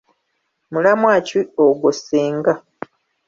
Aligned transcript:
Mulamwa 0.71 1.13
ki 1.27 1.39
ogwo 1.65 1.89
Ssenga? 1.97 2.53